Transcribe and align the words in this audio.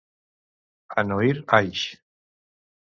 En 1.03 1.15
oir 1.19 1.43
aix 1.61 1.87